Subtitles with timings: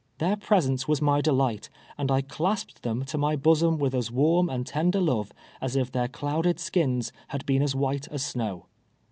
[0.17, 4.49] Their presence was my delight; and I clasped them to my bosom with as warm
[4.49, 5.31] and tender love
[5.61, 8.65] us if their clouded skins had been as white as snow.